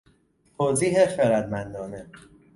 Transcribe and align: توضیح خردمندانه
توضیح 0.57 1.05
خردمندانه 1.05 2.05